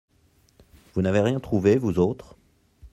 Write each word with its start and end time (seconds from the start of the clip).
Vous 0.95 1.03
n’avez 1.03 1.19
rien 1.19 1.39
trouvé, 1.39 1.77
vous 1.77 1.99
autres? 1.99 2.35